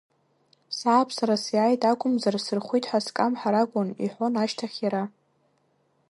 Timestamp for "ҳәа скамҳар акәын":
2.89-3.89